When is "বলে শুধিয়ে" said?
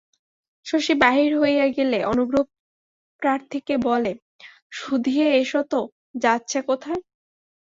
3.87-5.25